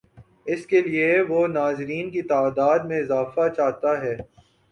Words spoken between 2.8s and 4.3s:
میں اضافہ چاہتا ہے۔